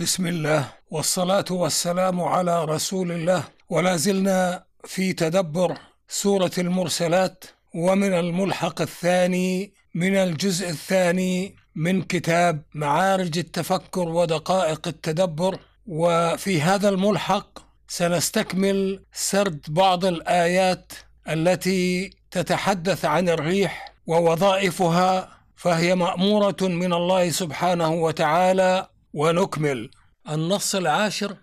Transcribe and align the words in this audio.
بسم 0.00 0.26
الله 0.26 0.68
والصلاة 0.90 1.44
والسلام 1.50 2.20
على 2.20 2.64
رسول 2.64 3.12
الله. 3.12 3.44
ولا 3.70 3.96
زلنا 3.96 4.64
في 4.84 5.12
تدبر 5.12 5.78
سورة 6.08 6.50
المرسلات 6.58 7.44
ومن 7.74 8.12
الملحق 8.12 8.80
الثاني 8.80 9.72
من 9.94 10.16
الجزء 10.16 10.68
الثاني 10.68 11.56
من 11.74 12.02
كتاب 12.02 12.62
معارج 12.74 13.38
التفكر 13.38 14.08
ودقائق 14.08 14.88
التدبر. 14.88 15.58
وفي 15.86 16.60
هذا 16.62 16.88
الملحق 16.88 17.58
سنستكمل 17.88 19.02
سرد 19.12 19.60
بعض 19.68 20.04
الآيات 20.04 20.92
التي 21.28 22.10
تتحدث 22.30 23.04
عن 23.04 23.28
الريح 23.28 23.94
ووظائفها 24.06 25.28
فهي 25.56 25.94
مأمورة 25.94 26.56
من 26.62 26.92
الله 26.92 27.30
سبحانه 27.30 27.92
وتعالى. 27.92 28.93
ونكمل 29.14 29.90
النص 30.28 30.74
العاشر 30.74 31.36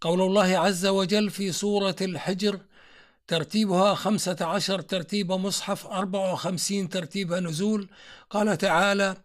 قول 0.00 0.20
الله 0.20 0.58
عز 0.58 0.86
وجل 0.86 1.30
في 1.30 1.52
سورة 1.52 1.96
الحجر 2.00 2.60
ترتيبها 3.28 3.94
خمسة 3.94 4.36
عشر 4.40 4.80
ترتيب 4.80 5.32
مصحف 5.32 5.86
أربعة 5.86 6.32
وخمسين 6.32 6.88
ترتيب 6.88 7.32
نزول. 7.32 7.88
قال 8.30 8.58
تعالى 8.58 9.16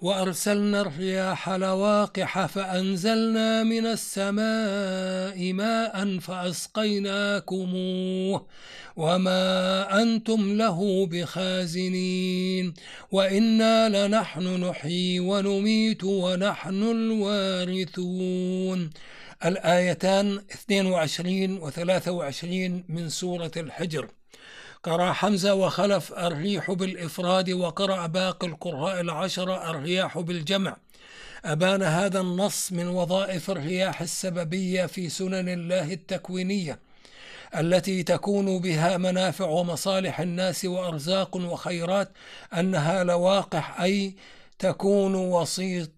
وأرسلنا 0.00 0.80
الرياح 0.80 1.48
لواقح 1.48 2.46
فأنزلنا 2.46 3.62
من 3.62 3.86
السماء 3.86 5.52
ماء 5.52 6.18
فأسقيناكموه 6.18 7.66
وما 8.96 10.02
أنتم 10.02 10.56
له 10.56 11.06
بخازنين. 11.06 12.74
وإنا 13.12 14.06
لنحن 14.06 14.64
نحيي 14.64 15.20
ونميت 15.20 16.04
ونحن 16.04 16.82
الوارثون. 16.82 18.90
الآيتان 19.44 20.42
22 20.52 21.58
و 21.58 21.70
23 21.70 22.84
من 22.88 23.08
سورة 23.08 23.50
الحجر. 23.56 24.08
قرأ 24.82 25.12
حمزة 25.12 25.54
وخلف 25.54 26.12
الريح 26.12 26.70
بالإفراد 26.70 27.50
وقرأ 27.50 28.06
باقي 28.06 28.46
القراء 28.46 29.00
العشرة 29.00 29.70
الرياح 29.70 30.18
بالجمع. 30.18 30.76
أبان 31.44 31.82
هذا 31.82 32.20
النص 32.20 32.72
من 32.72 32.88
وظائف 32.88 33.50
الرياح 33.50 34.00
السببية 34.00 34.86
في 34.86 35.08
سنن 35.08 35.48
الله 35.48 35.92
التكوينية 35.92 36.78
التي 37.56 38.02
تكون 38.02 38.58
بها 38.58 38.96
منافع 38.96 39.44
ومصالح 39.44 40.20
الناس 40.20 40.64
وأرزاق 40.64 41.36
وخيرات 41.36 42.12
أنها 42.54 43.04
لواقح 43.04 43.80
أي 43.80 44.14
تكون 44.58 45.14
وسيط 45.14 45.90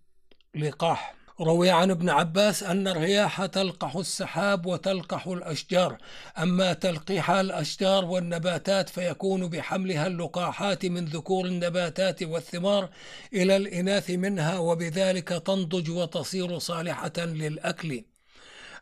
لقاح. 0.55 1.22
روي 1.41 1.71
عن 1.71 1.91
ابن 1.91 2.11
عباس 2.11 2.63
أن 2.63 2.89
الرياح 2.89 3.47
تلقح 3.47 3.97
السحاب 3.97 4.67
وتلقح 4.67 5.27
الأشجار. 5.27 5.99
أما 6.39 6.73
تلقيح 6.73 7.31
الأشجار 7.31 8.05
والنباتات 8.05 8.89
فيكون 8.89 9.49
بحملها 9.49 10.07
اللقاحات 10.07 10.87
من 10.87 11.05
ذكور 11.05 11.47
النباتات 11.47 12.23
والثمار 12.23 12.89
إلى 13.33 13.57
الإناث 13.57 14.11
منها 14.11 14.59
وبذلك 14.59 15.29
تنضج 15.29 15.91
وتصير 15.91 16.59
صالحة 16.59 17.13
للأكل. 17.19 18.05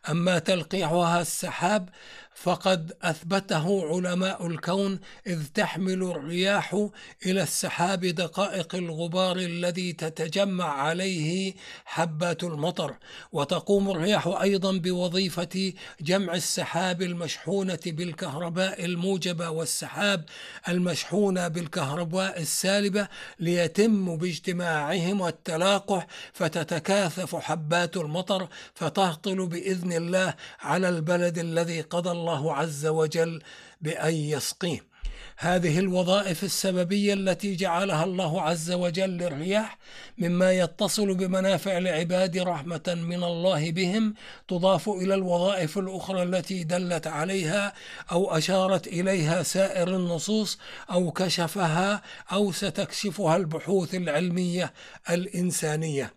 أما 0.09 0.39
تلقيحها 0.39 1.21
السحاب 1.21 1.89
فقد 2.35 2.93
أثبته 3.01 3.95
علماء 3.95 4.47
الكون 4.47 4.99
إذ 5.27 5.45
تحمل 5.53 6.03
الرياح 6.03 6.87
إلى 7.25 7.43
السحاب 7.43 8.05
دقائق 8.05 8.75
الغبار 8.75 9.37
الذي 9.37 9.93
تتجمع 9.93 10.65
عليه 10.65 11.53
حبات 11.85 12.43
المطر. 12.43 12.95
وتقوم 13.31 13.91
الرياح 13.91 14.27
أيضا 14.27 14.77
بوظيفة 14.77 15.73
جمع 16.01 16.33
السحاب 16.33 17.01
المشحونة 17.01 17.79
بالكهرباء 17.85 18.85
الموجبة 18.85 19.49
والسحاب 19.49 20.25
المشحونة 20.69 21.47
بالكهرباء 21.47 22.41
السالبة 22.41 23.07
ليتم 23.39 24.17
باجتماعهم 24.17 25.27
التلاقح 25.27 26.07
فتتكاثف 26.33 27.35
حبات 27.35 27.97
المطر 27.97 28.47
فتهطل 28.73 29.47
بإذن 29.47 29.93
الله 29.93 30.33
على 30.59 30.89
البلد 30.89 31.37
الذي 31.37 31.81
قضى 31.81 32.11
الله 32.11 32.30
عز 32.53 32.85
وجل 32.85 33.41
بأن 33.81 34.13
يسقيه. 34.13 34.91
هذه 35.37 35.79
الوظائف 35.79 36.43
السببية 36.43 37.13
التي 37.13 37.55
جعلها 37.55 38.03
الله 38.03 38.41
عز 38.41 38.71
وجل 38.71 39.09
للرياح 39.09 39.77
مما 40.17 40.51
يتصل 40.51 41.13
بمنافع 41.13 41.77
العباد 41.77 42.37
رحمة 42.37 42.97
من 43.07 43.23
الله 43.23 43.71
بهم 43.71 44.13
تضاف 44.47 44.89
إلى 44.89 45.13
الوظائف 45.13 45.77
الأخرى 45.77 46.23
التي 46.23 46.63
دلت 46.63 47.07
عليها 47.07 47.73
أو 48.11 48.37
أشارت 48.37 48.87
إليها 48.87 49.43
سائر 49.43 49.95
النصوص 49.95 50.57
أو 50.91 51.11
كشفها 51.11 52.01
أو 52.31 52.51
ستكشفها 52.51 53.35
البحوث 53.35 53.95
العلمية 53.95 54.73
الإنسانية. 55.09 56.13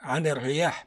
عن 0.00 0.26
الرياح 0.26 0.86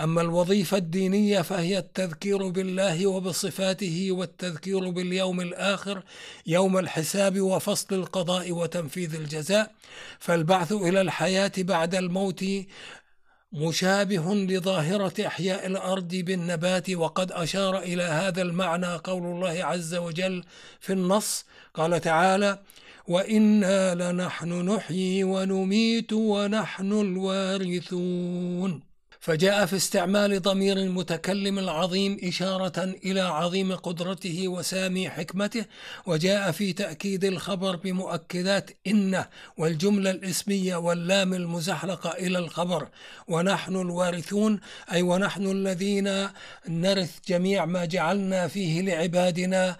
أما 0.00 0.20
الوظيفة 0.20 0.76
الدينية 0.76 1.40
فهي 1.40 1.78
التذكير 1.78 2.48
بالله 2.48 3.06
وبصفاته 3.06 4.12
والتذكير 4.12 4.90
باليوم 4.90 5.40
الآخر 5.40 6.02
يوم 6.46 6.78
الحساب 6.78 7.40
وفصل 7.40 7.94
القضاء 7.94 8.52
وتنفيذ 8.52 9.14
الجزاء 9.14 9.72
فالبعث 10.18 10.72
إلى 10.72 11.00
الحياة 11.00 11.52
بعد 11.58 11.94
الموت 11.94 12.44
مشابه 13.52 14.34
لظاهرة 14.34 15.26
إحياء 15.26 15.66
الأرض 15.66 16.08
بالنبات 16.08 16.90
وقد 16.90 17.32
أشار 17.32 17.78
إلى 17.78 18.02
هذا 18.02 18.42
المعنى 18.42 18.96
قول 18.96 19.22
الله 19.22 19.64
عز 19.64 19.94
وجل 19.94 20.44
في 20.80 20.92
النص 20.92 21.44
قال 21.74 22.00
تعالى 22.00 22.58
وإنا 23.08 23.94
لنحن 23.94 24.52
نحيي 24.52 25.24
ونميت 25.24 26.12
ونحن 26.12 26.92
الوارثون 26.92 28.93
فجاء 29.24 29.66
في 29.66 29.76
استعمال 29.76 30.42
ضمير 30.42 30.76
المتكلم 30.76 31.58
العظيم 31.58 32.18
إشارة 32.22 32.94
إلى 33.04 33.20
عظيم 33.20 33.74
قدرته 33.74 34.48
وسامي 34.48 35.10
حكمته 35.10 35.64
وجاء 36.06 36.50
في 36.50 36.72
تأكيد 36.72 37.24
الخبر 37.24 37.76
بمؤكدات 37.76 38.70
إن 38.86 39.24
والجملة 39.56 40.10
الاسمية 40.10 40.76
واللام 40.76 41.34
المزحلقة 41.34 42.10
إلى 42.10 42.38
الخبر. 42.38 42.88
ونحن 43.28 43.76
الوارثون 43.76 44.60
أي 44.92 45.02
ونحن 45.02 45.46
الذين 45.46 46.28
نرث 46.68 47.18
جميع 47.28 47.64
ما 47.64 47.84
جعلنا 47.84 48.48
فيه 48.48 48.82
لعبادنا 48.82 49.76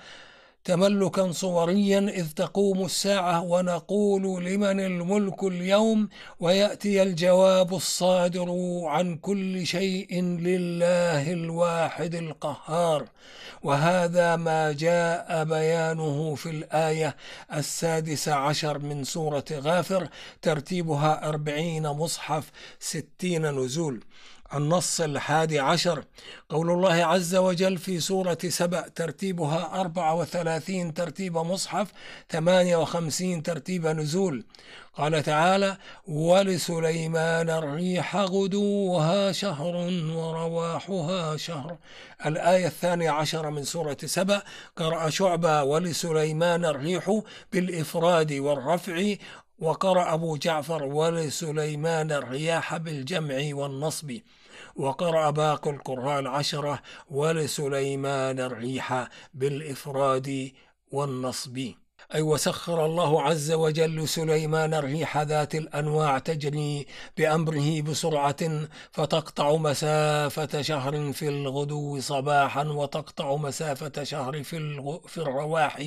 تملكا 0.64 1.32
صوريا 1.32 1.98
إذ 1.98 2.32
تقوم 2.32 2.84
الساعة 2.84 3.42
ونقول 3.42 4.44
لمن 4.44 4.80
الملك 4.80 5.44
اليوم؟ 5.44 6.08
ويأتي 6.40 7.02
الجواب 7.02 7.74
الصادر 7.74 8.48
عن 8.84 9.16
كل 9.16 9.66
شيء 9.66 10.22
لله 10.22 11.32
الواحد 11.32 12.14
القهار. 12.14 13.04
وهذا 13.62 14.36
ما 14.36 14.72
جاء 14.72 15.44
بيانه 15.44 16.34
في 16.34 16.50
الآية 16.50 17.16
السادسة 17.54 18.34
عشر 18.34 18.78
من 18.78 19.04
سورة 19.04 19.44
غافر 19.52 20.08
ترتيبها 20.42 21.28
أربعين 21.28 21.86
مصحف 21.86 22.50
ستين 22.78 23.50
نزول. 23.50 24.04
النص 24.54 25.00
الحادي 25.00 25.58
عشر. 25.58 26.04
قول 26.48 26.70
الله 26.70 26.94
عز 26.94 27.34
وجل 27.34 27.78
في 27.78 28.00
سورة 28.00 28.38
سبأ 28.48 28.88
ترتيبها 28.88 29.80
أربعة 29.80 30.14
وثلاثين 30.14 30.94
ترتيب 30.94 31.38
مصحف 31.38 31.92
ثمانية 32.30 32.76
وخمسين 32.76 33.42
ترتيب 33.42 33.86
نزول. 33.86 34.44
قال 34.94 35.22
تعالى 35.22 35.76
ولسليمان 36.06 37.50
الريح 37.50 38.16
غدوها 38.16 39.32
شهر 39.32 39.74
ورواحها 40.16 41.36
شهر. 41.36 41.76
الآية 42.26 42.66
الثانية 42.66 43.10
عشر 43.10 43.50
من 43.50 43.64
سورة 43.64 43.96
سبأ 44.04 44.42
قرأ 44.76 45.10
شعبة 45.10 45.62
ولسليمان 45.62 46.64
الريح 46.64 47.20
بالإفراد 47.52 48.32
والرفع 48.32 49.14
وقرأ 49.58 50.14
أبو 50.14 50.36
جعفر 50.36 50.82
ولسليمان 50.82 52.12
الرياح 52.12 52.76
بالجمع 52.76 53.48
والنصب. 53.52 54.18
وقرأ 54.76 55.30
باقي 55.30 55.70
القراء 55.70 56.20
العشرة 56.20 56.82
ولسليمان 57.10 58.40
الريح 58.40 59.08
بالإفراد 59.34 60.52
والنصب. 60.92 61.74
أي 62.14 62.22
وسخر 62.22 62.86
الله 62.86 63.22
عز 63.22 63.52
وجل 63.52 64.08
سليمان 64.08 64.74
الريح 64.74 65.18
ذات 65.18 65.54
الأنواع 65.54 66.18
تجري 66.18 66.86
بأمره 67.16 67.80
بسرعة 67.80 68.66
فتقطع 68.92 69.56
مسافة 69.56 70.62
شهر 70.62 71.12
في 71.12 71.28
الغدو 71.28 72.00
صباحا 72.00 72.64
وتقطع 72.64 73.36
مسافة 73.36 74.04
شهر 74.04 74.42
في, 74.42 74.82
في 75.06 75.18
الرواح 75.18 75.82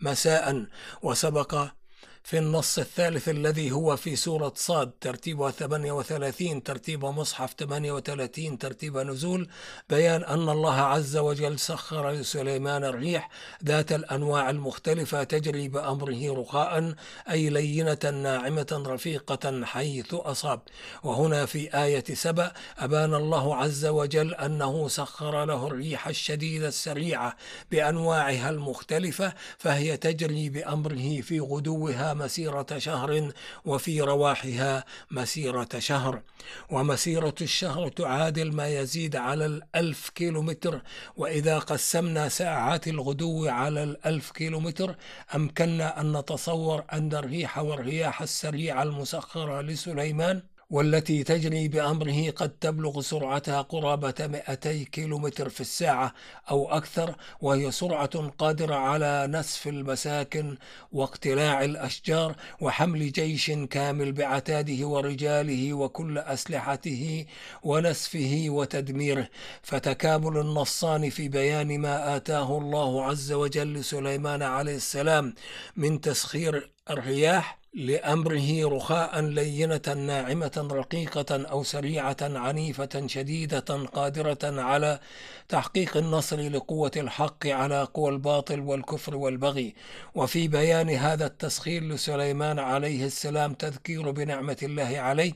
مساء. 0.00 0.66
وسبق 1.02 1.79
في 2.22 2.38
النص 2.38 2.78
الثالث 2.78 3.28
الذي 3.28 3.70
هو 3.72 3.96
في 3.96 4.16
سورة 4.16 4.52
صاد 4.56 4.90
ترتيبها 5.00 5.50
38 5.50 6.62
ترتيب 6.62 7.04
مصحف 7.04 7.54
38 7.58 8.58
ترتيب 8.58 8.96
نزول 8.98 9.48
بيان 9.88 10.24
أن 10.24 10.48
الله 10.48 10.74
عز 10.74 11.16
وجل 11.16 11.58
سخر 11.58 12.10
لسليمان 12.10 12.84
الريح 12.84 13.30
ذات 13.64 13.92
الأنواع 13.92 14.50
المختلفة 14.50 15.24
تجري 15.24 15.68
بأمره 15.68 16.40
رخاء 16.40 16.94
أي 17.30 17.50
لينة 17.50 17.98
ناعمة 18.04 18.82
رفيقة 18.86 19.64
حيث 19.64 20.14
أصاب. 20.14 20.60
وهنا 21.02 21.46
في 21.46 21.82
آية 21.84 22.04
سبأ 22.14 22.52
أبان 22.78 23.14
الله 23.14 23.56
عز 23.56 23.86
وجل 23.86 24.34
أنه 24.34 24.88
سخر 24.88 25.44
له 25.44 25.66
الريح 25.66 26.08
الشديدة 26.08 26.68
السريعة 26.68 27.36
بأنواعها 27.70 28.50
المختلفة 28.50 29.32
فهي 29.58 29.96
تجري 29.96 30.48
بأمره 30.48 31.20
في 31.20 31.40
غدوها 31.40 32.09
مسيرة 32.14 32.66
شهر 32.78 33.32
وفي 33.64 34.00
رواحها 34.00 34.84
مسيرة 35.10 35.68
شهر. 35.78 36.22
ومسيرة 36.70 37.34
الشهر 37.40 37.88
تعادل 37.88 38.52
ما 38.52 38.68
يزيد 38.68 39.16
على 39.16 39.46
الألف 39.46 40.08
كيلومتر. 40.08 40.82
وإذا 41.16 41.58
قسمنا 41.58 42.28
ساعات 42.28 42.88
الغدو 42.88 43.48
على 43.48 43.82
الألف 43.82 44.30
كيلومتر 44.30 44.96
أمكننا 45.34 46.00
أن 46.00 46.16
نتصور 46.16 46.84
أن 46.92 47.14
الريح 47.14 47.58
والرياح 47.58 48.22
السريعة 48.22 48.82
المسخرة 48.82 49.60
لسليمان 49.60 50.42
والتي 50.70 51.24
تجري 51.24 51.68
بأمره 51.68 52.30
قد 52.30 52.48
تبلغ 52.48 53.00
سرعتها 53.00 53.62
قرابة 53.62 54.14
200 54.20 54.72
كيلومتر 54.82 55.48
في 55.48 55.60
الساعة 55.60 56.14
أو 56.50 56.68
أكثر 56.68 57.14
وهي 57.40 57.70
سرعة 57.70 58.28
قادرة 58.38 58.74
على 58.74 59.26
نسف 59.30 59.68
المساكن 59.68 60.56
واقتلاع 60.92 61.64
الأشجار 61.64 62.36
وحمل 62.60 63.12
جيش 63.12 63.50
كامل 63.50 64.12
بعتاده 64.12 64.86
ورجاله 64.86 65.72
وكل 65.74 66.18
أسلحته 66.18 67.26
ونسفه 67.62 68.44
وتدميره. 68.48 69.28
فتكامل 69.62 70.40
النصان 70.40 71.10
في 71.10 71.28
بيان 71.28 71.78
ما 71.78 72.16
آتاه 72.16 72.58
الله 72.58 73.04
عز 73.04 73.32
وجل 73.32 73.74
لسليمان 73.74 74.42
عليه 74.42 74.76
السلام 74.76 75.34
من 75.76 76.00
تسخير 76.00 76.70
الرياح 76.90 77.59
لأمره 77.74 78.68
رخاء 78.76 79.20
لينة 79.20 79.94
ناعمة 79.96 80.68
رقيقة 80.72 81.46
أو 81.50 81.62
سريعة 81.62 82.16
عنيفة 82.20 83.06
شديدة 83.06 83.60
قادرة 83.94 84.38
على 84.42 85.00
تحقيق 85.48 85.96
النصر 85.96 86.40
لقوة 86.40 86.90
الحق 86.96 87.46
على 87.46 87.82
قوى 87.94 88.10
الباطل 88.10 88.60
والكفر 88.60 89.16
والبغي. 89.16 89.74
وفي 90.14 90.48
بيان 90.48 90.90
هذا 90.90 91.26
التسخير 91.26 91.82
لسليمان 91.84 92.58
عليه 92.58 93.06
السلام 93.06 93.54
تذكير 93.54 94.10
بنعمة 94.10 94.56
الله 94.62 94.98
عليه 94.98 95.32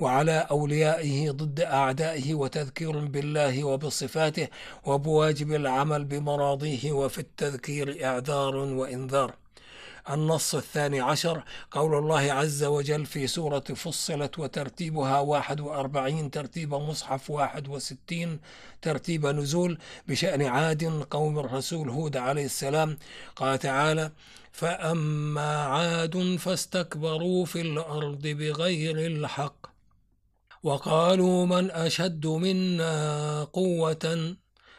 وعلى 0.00 0.46
أوليائه 0.50 1.30
ضد 1.30 1.60
أعدائه 1.60 2.34
وتذكير 2.34 2.98
بالله 2.98 3.64
وبصفاته 3.64 4.48
وبواجب 4.84 5.52
العمل 5.52 6.04
بمراضيه 6.04 6.92
وفي 6.92 7.18
التذكير 7.18 8.04
إعذار 8.04 8.56
وإنذار. 8.56 9.43
النص 10.10 10.54
الثاني 10.54 11.00
عشر 11.00 11.44
قول 11.70 11.94
الله 11.98 12.32
عز 12.32 12.64
وجل 12.64 13.06
في 13.06 13.26
سورة 13.26 13.60
فصلت 13.60 14.38
وترتيبها 14.38 15.20
واحد 15.20 15.60
وأربعين 15.60 16.30
ترتيب 16.30 16.74
مصحف 16.74 17.30
واحد 17.30 17.68
وستين 17.68 18.40
ترتيب 18.82 19.26
نزول 19.26 19.78
بشأن 20.08 20.42
عاد 20.42 20.84
قوم 21.10 21.38
الرسول 21.38 21.88
هود 21.88 22.16
عليه 22.16 22.44
السلام. 22.44 22.98
قال 23.36 23.58
تعالى 23.58 24.12
فأما 24.52 25.64
عاد 25.64 26.36
فاستكبروا 26.36 27.44
في 27.44 27.60
الأرض 27.60 28.26
بغير 28.26 28.98
الحق 29.06 29.66
وقالوا 30.62 31.46
من 31.46 31.70
أشد 31.70 32.26
منا 32.26 33.44
قوة. 33.44 34.36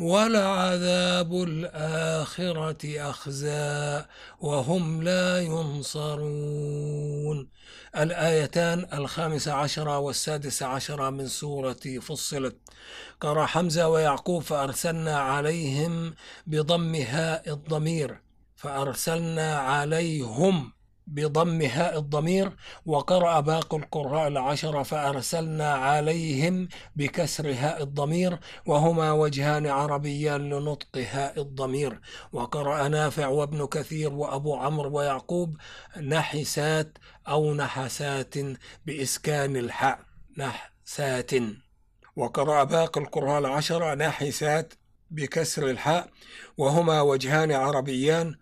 ولعذاب 0.00 1.42
الآخرة 1.42 3.10
أخزى 3.10 4.04
وهم 4.40 5.02
لا 5.02 5.40
ينصرون. 5.40 7.48
الآيتان 7.96 8.86
الخامسة 8.92 9.52
عشرة 9.52 9.98
والسادسة 9.98 10.66
عشرة 10.66 11.10
من 11.10 11.28
سورة 11.28 11.98
فصلت. 12.00 12.56
قرأ 13.20 13.46
حمزة 13.46 13.88
ويعقوب 13.88 14.42
فأرسلنا 14.42 15.18
عليهم 15.18 16.14
بضم 16.46 16.94
هاء 16.94 17.52
الضمير. 17.52 18.20
فأرسلنا 18.56 19.58
عليهم 19.58 20.72
بضم 21.10 21.62
هاء 21.62 21.98
الضمير 21.98 22.56
وقرأ 22.86 23.40
باقي 23.40 23.76
القراء 23.76 24.28
العشرة 24.28 24.82
فأرسلنا 24.82 25.72
عليهم 25.74 26.68
بكسر 26.96 27.52
هاء 27.52 27.82
الضمير 27.82 28.38
وهما 28.66 29.12
وجهان 29.12 29.66
عربيان 29.66 30.50
لنطق 30.50 30.96
هاء 30.96 31.40
الضمير. 31.40 32.00
وقرأ 32.32 32.88
نافع 32.88 33.26
وابن 33.28 33.66
كثير 33.66 34.14
وأبو 34.14 34.54
عمرو 34.56 34.98
ويعقوب 34.98 35.56
نحسات 36.02 36.98
أو 37.28 37.54
نحسات 37.54 38.34
بإسكان 38.86 39.56
الحاء. 39.56 39.98
نحسات. 40.38 41.30
وقرأ 42.16 42.64
باقي 42.64 43.00
القراء 43.00 43.38
العشرة 43.38 43.94
نحسات 43.94 44.74
بكسر 45.10 45.70
الحاء 45.70 46.08
وهما 46.58 47.00
وجهان 47.00 47.52
عربيان 47.52 48.34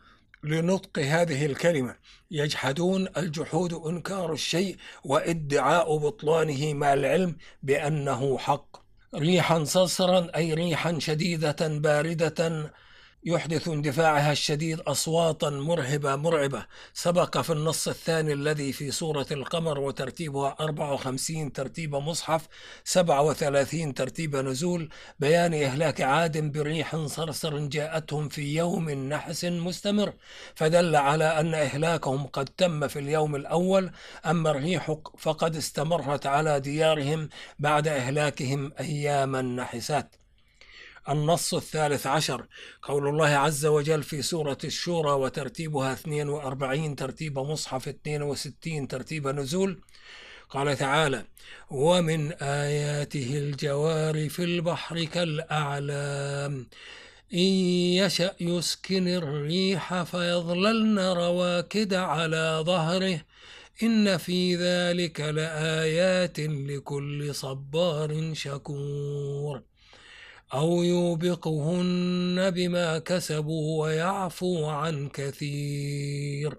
لنطق 0.44 0.98
هذه 0.98 1.46
الكلمة. 1.46 1.94
يجحدون 2.30 3.08
الجحود 3.16 3.72
إنكار 3.74 4.32
الشيء 4.32 4.76
وإدعاء 5.04 5.96
بطلانه 5.96 6.74
مع 6.74 6.94
العلم 6.94 7.36
بأنه 7.62 8.38
حق. 8.38 8.76
ريحا 9.14 9.64
صرصرا 9.64 10.30
أي 10.36 10.54
ريحا 10.54 10.98
شديدة 10.98 11.68
باردة 11.68 12.72
يحدث 13.24 13.68
اندفاعها 13.68 14.32
الشديد 14.32 14.80
أصواتا 14.80 15.50
مرهبة 15.50 16.16
مرعبة. 16.16 16.66
سبق 16.94 17.38
في 17.40 17.52
النص 17.52 17.88
الثاني 17.88 18.32
الذي 18.32 18.72
في 18.72 18.90
سورة 18.90 19.26
القمر 19.30 19.78
وترتيبها 19.80 20.56
54 20.60 21.52
ترتيب 21.52 21.94
مصحف 21.94 22.48
37 22.84 23.94
ترتيب 23.94 24.36
نزول 24.36 24.88
بيان 25.18 25.54
إهلاك 25.54 26.00
عاد 26.00 26.52
بريح 26.52 26.96
صرصر 26.96 27.58
جاءتهم 27.58 28.28
في 28.28 28.56
يوم 28.56 28.90
نحس 28.90 29.44
مستمر. 29.44 30.12
فدل 30.54 30.96
على 30.96 31.40
أن 31.40 31.54
إهلاكهم 31.54 32.26
قد 32.26 32.44
تم 32.44 32.88
في 32.88 32.98
اليوم 32.98 33.36
الأول 33.36 33.90
أما 34.26 34.50
الريح 34.50 34.96
فقد 35.18 35.56
استمرت 35.56 36.26
على 36.26 36.60
ديارهم 36.60 37.28
بعد 37.58 37.88
إهلاكهم 37.88 38.72
أياما 38.80 39.42
نحسات 39.42 40.16
النص 41.08 41.54
الثالث 41.54 42.06
عشر. 42.06 42.46
قول 42.82 43.08
الله 43.08 43.28
عز 43.28 43.66
وجل 43.66 44.02
في 44.02 44.22
سورة 44.22 44.58
الشورى 44.64 45.10
وترتيبها 45.10 45.92
42 45.92 46.96
ترتيب 46.96 47.38
مصحف 47.38 47.88
62 47.88 48.88
ترتيب 48.88 49.28
نزول. 49.28 49.80
قال 50.50 50.76
تعالى 50.76 51.24
ومن 51.70 52.32
آياته 52.32 53.38
الجوار 53.38 54.28
في 54.28 54.44
البحر 54.44 55.04
كالأعلام. 55.04 56.68
إن 57.34 57.38
يشأ 57.38 58.34
يسكن 58.40 59.08
الريح 59.08 60.02
فيظللن 60.02 60.98
رواكد 60.98 61.94
على 61.94 62.62
ظهره. 62.66 63.20
إن 63.82 64.16
في 64.16 64.56
ذلك 64.56 65.20
لآيات 65.20 66.40
لكل 66.40 67.34
صبار 67.34 68.34
شكور. 68.34 69.67
أو 70.54 70.82
يوبقهن 70.82 72.50
بما 72.50 72.98
كسبوا 72.98 73.82
ويعفو 73.82 74.66
عن 74.66 75.08
كثير. 75.08 76.58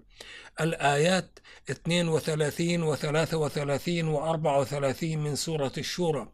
الآيات 0.60 1.38
32 1.70 2.82
و 2.82 2.94
33 2.94 4.08
و 4.08 4.30
34 4.30 5.18
من 5.18 5.36
سورة 5.36 5.72
الشورى. 5.78 6.28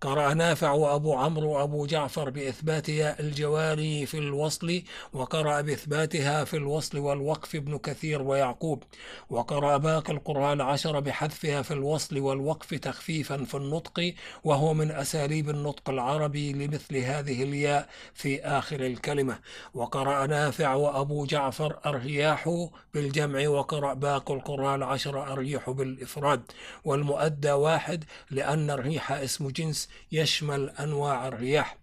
قرأ 0.00 0.34
نافع 0.34 0.70
وأبو 0.72 1.14
عمرو 1.14 1.50
وأبو 1.50 1.86
جعفر 1.86 2.30
بإثبات 2.30 2.88
ياء 2.88 3.20
الجواري 3.20 4.06
في 4.06 4.18
الوصل 4.18 4.82
وقرأ 5.12 5.60
بإثباتها 5.60 6.44
في 6.44 6.56
الوصل 6.56 6.98
والوقف 6.98 7.54
ابن 7.54 7.78
كثير 7.78 8.22
ويعقوب 8.22 8.82
وقرأ 9.30 9.76
باقي 9.76 10.12
القرآن 10.12 10.60
العشر 10.60 11.00
بحذفها 11.00 11.62
في 11.62 11.70
الوصل 11.70 12.18
والوقف 12.18 12.74
تخفيفا 12.74 13.44
في 13.44 13.54
النطق 13.54 14.14
وهو 14.44 14.74
من 14.74 14.90
أساليب 14.90 15.50
النطق 15.50 15.90
العربي 15.90 16.52
لمثل 16.52 16.93
هذه 16.96 17.42
الياء 17.42 17.88
في 18.14 18.42
آخر 18.42 18.80
الكلمة. 18.80 19.38
وقرأ 19.74 20.26
نافع 20.26 20.74
وأبو 20.74 21.26
جعفر 21.26 21.78
الرياح 21.86 22.68
بالجمع 22.94 23.48
وقرأ 23.48 23.94
باقي 23.94 24.34
القرآن 24.34 24.74
العشر 24.74 25.32
الريح 25.32 25.70
بالإفراد. 25.70 26.42
والمؤدى 26.84 27.52
واحد 27.52 28.04
لأن 28.30 28.70
الريح 28.70 29.12
اسم 29.12 29.48
جنس 29.48 29.88
يشمل 30.12 30.70
أنواع 30.70 31.28
الرياح 31.28 31.76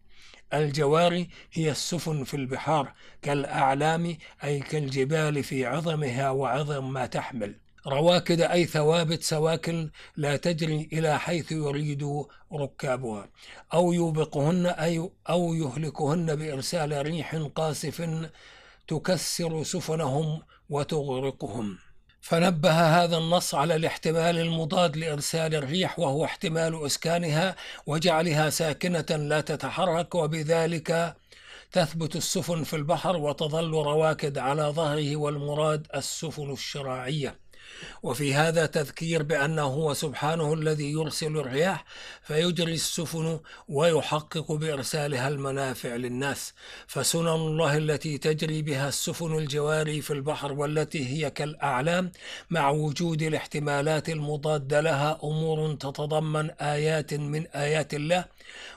الجواري 0.53 1.29
هي 1.53 1.71
السفن 1.71 2.23
في 2.23 2.33
البحار 2.33 2.93
كالأعلام 3.21 4.17
أي 4.43 4.59
كالجبال 4.59 5.43
في 5.43 5.65
عظمها 5.65 6.29
وعظم 6.29 6.93
ما 6.93 7.05
تحمل. 7.05 7.55
رواكد 7.87 8.41
أي 8.41 8.65
ثوابت 8.65 9.23
سواكن 9.23 9.89
لا 10.17 10.37
تجري 10.37 10.89
إلى 10.93 11.19
حيث 11.19 11.51
يريد 11.51 12.07
ركابها. 12.53 13.29
أو 13.73 13.93
يوبقهن 13.93 14.65
أي 14.65 15.09
أو 15.29 15.53
يهلكهن 15.53 16.35
بإرسال 16.35 17.05
ريح 17.05 17.35
قاصف 17.35 18.09
تكسر 18.87 19.63
سفنهم 19.63 20.41
وتغرقهم. 20.69 21.77
فنبه 22.21 23.03
هذا 23.03 23.17
النص 23.17 23.55
على 23.55 23.75
الاحتمال 23.75 24.37
المضاد 24.37 24.97
لإرسال 24.97 25.55
الريح 25.55 25.99
وهو 25.99 26.25
احتمال 26.25 26.85
إسكانها 26.85 27.55
وجعلها 27.85 28.49
ساكنة 28.49 29.05
لا 29.09 29.41
تتحرك 29.41 30.15
وبذلك 30.15 31.15
تثبت 31.71 32.15
السفن 32.15 32.63
في 32.63 32.75
البحر 32.75 33.17
وتظل 33.17 33.71
رواكد 33.71 34.37
على 34.37 34.63
ظهره 34.63 35.15
والمراد 35.15 35.87
السفن 35.95 36.51
الشراعية. 36.51 37.40
وفي 38.03 38.33
هذا 38.33 38.65
تذكير 38.65 39.23
بأنه 39.23 39.61
هو 39.61 39.93
سبحانه 39.93 40.53
الذي 40.53 40.91
يرسل 40.91 41.37
الرياح 41.37 41.85
فيجري 42.23 42.73
السفن 42.73 43.39
ويحقق 43.69 44.51
بإرسالها 44.51 45.27
المنافع 45.27 45.95
للناس. 45.95 46.53
فسنن 46.87 47.27
الله 47.27 47.77
التي 47.77 48.17
تجري 48.17 48.61
بها 48.61 48.87
السفن 48.87 49.37
الجواري 49.37 50.01
في 50.01 50.13
البحر 50.13 50.53
والتي 50.53 51.07
هي 51.09 51.29
كالأعلام 51.29 52.11
مع 52.49 52.69
وجود 52.69 53.21
الاحتمالات 53.21 54.09
المضادة 54.09 54.81
لها 54.81 55.19
أمور 55.23 55.73
تتضمن 55.73 56.49
آيات 56.49 57.13
من 57.13 57.47
آيات 57.47 57.93
الله 57.93 58.25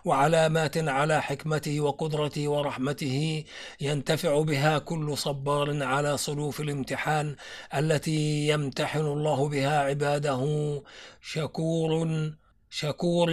وعلامات 0.04 0.78
على 0.78 1.22
حكمته 1.22 1.80
وقدرته 1.80 2.48
ورحمته 2.48 3.44
ينتفع 3.80 4.42
بها 4.42 4.78
كل 4.78 5.18
صبار 5.18 5.82
على 5.82 6.16
صنوف 6.16 6.60
الامتحان 6.60 7.36
التي 7.74 8.48
يمتحن 8.48 8.73
الله 9.06 9.48
بها 9.48 9.78
عباده 9.80 10.42
شكور 11.20 12.08
شكور 12.70 13.30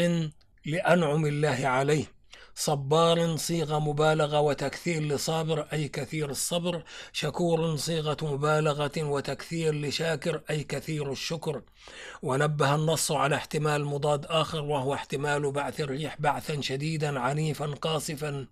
لأنعم 0.65 1.25
الله 1.25 1.59
عليه. 1.63 2.20
صبار 2.55 3.37
صيغة 3.37 3.79
مبالغة 3.79 4.39
وتكثير 4.39 5.01
لصابر 5.01 5.67
أي 5.73 5.87
كثير 5.87 6.29
الصبر. 6.29 6.83
شكور 7.13 7.75
صيغة 7.75 8.17
مبالغة 8.21 8.91
وتكثير 8.97 9.75
لشاكر 9.75 10.41
أي 10.49 10.63
كثير 10.63 11.11
الشكر. 11.11 11.61
ونبه 12.21 12.75
النص 12.75 13.11
على 13.11 13.35
احتمال 13.35 13.85
مضاد 13.85 14.25
آخر 14.25 14.61
وهو 14.61 14.93
احتمال 14.93 15.51
بعث 15.51 15.81
الريح 15.81 16.15
بعثا 16.21 16.61
شديدا 16.61 17.19
عنيفا 17.19 17.65
قاصفا 17.65 18.47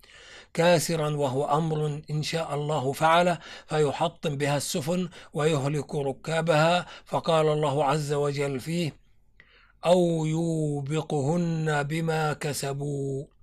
كاسرا 0.53 1.09
وهو 1.09 1.45
أمر 1.57 2.01
إن 2.11 2.23
شاء 2.23 2.55
الله 2.55 2.91
فعله. 2.91 3.39
فيحطم 3.67 4.37
بها 4.37 4.57
السفن 4.57 5.09
ويهلك 5.33 5.95
ركابها. 5.95 6.85
فقال 7.05 7.47
الله 7.47 7.83
عز 7.85 8.13
وجل 8.13 8.59
فيه 8.59 8.99
أو 9.85 10.25
يوبقهن 10.25 11.83
بما 11.83 12.33
كسبوا. 12.33 13.38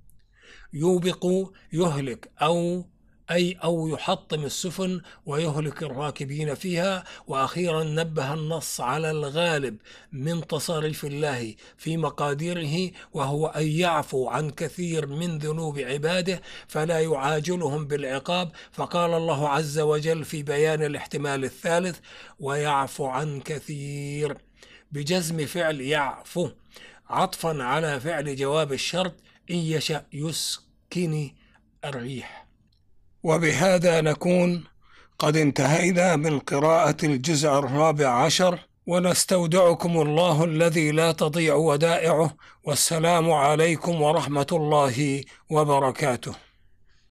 يوبق 0.73 1.26
يهلك 1.73 2.31
أو 2.43 2.85
أي 3.31 3.53
أو 3.65 3.88
يحطم 3.88 4.45
السفن 4.45 5.00
ويهلك 5.26 5.83
الراكبين 5.83 6.55
فيها. 6.55 7.05
وأخيرا 7.26 7.85
نبه 7.85 8.35
النص 8.35 8.81
على 8.81 9.11
الغالب 9.11 9.76
من 10.12 10.47
تصاريف 10.47 11.05
الله 11.05 11.55
في 11.76 11.97
مقاديره 11.97 12.91
وهو 13.12 13.47
أن 13.47 13.67
يعفو 13.67 14.29
عن 14.29 14.50
كثير 14.50 15.07
من 15.07 15.38
ذنوب 15.38 15.79
عباده 15.79 16.43
فلا 16.69 17.00
يعاجلهم 17.00 17.87
بالعقاب. 17.87 18.53
فقال 18.73 19.15
الله 19.15 19.49
عز 19.49 19.79
وجل 19.79 20.25
في 20.25 20.43
بيان 20.43 20.83
الاحتمال 20.83 21.45
الثالث 21.45 21.99
ويعفو 22.41 23.07
عن 23.07 23.41
كثير 23.41 24.38
بجزم 24.93 25.47
فعل 25.47 25.81
يعفو 25.81 26.50
عطفا 27.09 27.62
على 27.62 28.00
فعل 28.00 28.37
جواب 28.37 28.73
الشرط. 28.73 29.15
إن 29.50 29.57
يشأ 29.57 30.05
يسكن 30.12 31.31
الريح. 31.85 32.47
وبهذا 33.23 34.00
نكون 34.00 34.65
قد 35.19 35.37
انتهينا 35.37 36.17
من 36.17 36.38
قراءة 36.38 36.97
الجزء 37.05 37.49
الرابع 37.49 38.09
عشر 38.09 38.59
ونستودعكم 38.87 40.00
الله 40.00 40.45
الذي 40.45 40.91
لا 40.91 41.12
تضيع 41.12 41.55
ودائعه 41.55 42.37
والسلام 42.65 43.31
عليكم 43.31 44.03
ورحمة 44.03 44.47
الله 44.53 45.25
وبركاته. 45.50 46.46